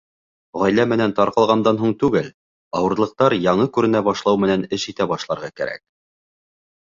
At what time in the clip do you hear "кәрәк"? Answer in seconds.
5.61-5.85